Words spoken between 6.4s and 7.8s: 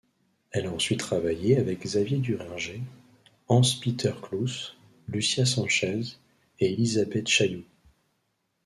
et Élisabeth Chailloux.